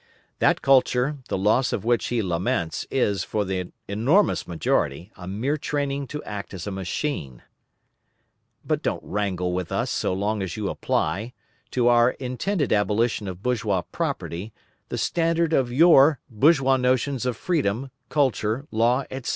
That 0.39 0.63
culture, 0.63 1.19
the 1.27 1.37
loss 1.37 1.71
of 1.71 1.85
which 1.85 2.07
he 2.07 2.23
laments, 2.23 2.87
is, 2.89 3.23
for 3.23 3.45
the 3.45 3.71
enormous 3.87 4.47
majority, 4.47 5.11
a 5.15 5.27
mere 5.27 5.57
training 5.57 6.07
to 6.07 6.23
act 6.23 6.55
as 6.55 6.65
a 6.65 6.71
machine. 6.71 7.43
But 8.65 8.81
don't 8.81 9.03
wrangle 9.03 9.53
with 9.53 9.71
us 9.71 9.91
so 9.91 10.11
long 10.11 10.41
as 10.41 10.57
you 10.57 10.69
apply, 10.69 11.33
to 11.69 11.87
our 11.87 12.09
intended 12.13 12.73
abolition 12.73 13.27
of 13.27 13.43
bourgeois 13.43 13.83
property, 13.91 14.51
the 14.89 14.97
standard 14.97 15.53
of 15.53 15.71
your 15.71 16.19
bourgeois 16.31 16.77
notions 16.77 17.27
of 17.27 17.37
freedom, 17.37 17.91
culture, 18.09 18.65
law, 18.71 19.01
etc. 19.11 19.29